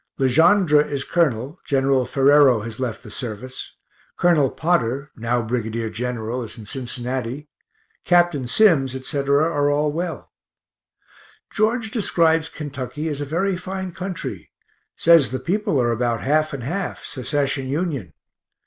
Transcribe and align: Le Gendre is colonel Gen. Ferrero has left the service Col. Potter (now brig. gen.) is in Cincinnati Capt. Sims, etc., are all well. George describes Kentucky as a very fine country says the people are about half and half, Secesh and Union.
Le 0.17 0.27
Gendre 0.27 0.81
is 0.83 1.03
colonel 1.03 1.59
Gen. 1.63 2.05
Ferrero 2.05 2.61
has 2.61 2.79
left 2.79 3.03
the 3.03 3.11
service 3.11 3.75
Col. 4.17 4.49
Potter 4.49 5.11
(now 5.15 5.43
brig. 5.43 5.71
gen.) 5.93 6.17
is 6.17 6.57
in 6.57 6.65
Cincinnati 6.65 7.49
Capt. 8.03 8.35
Sims, 8.49 8.95
etc., 8.95 9.43
are 9.43 9.69
all 9.69 9.91
well. 9.91 10.31
George 11.51 11.91
describes 11.91 12.49
Kentucky 12.49 13.07
as 13.09 13.21
a 13.21 13.25
very 13.25 13.55
fine 13.55 13.91
country 13.91 14.49
says 14.95 15.29
the 15.29 15.37
people 15.37 15.79
are 15.79 15.91
about 15.91 16.23
half 16.23 16.51
and 16.51 16.63
half, 16.63 17.03
Secesh 17.03 17.59
and 17.59 17.69
Union. 17.69 18.15